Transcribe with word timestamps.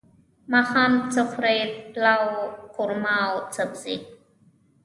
ماښام 0.51 0.93
څه 1.13 1.21
خورئ؟ 1.31 1.59
پلاو، 1.93 2.25
قورمه 2.75 3.15
او 3.29 3.35
سبزی 3.55 3.95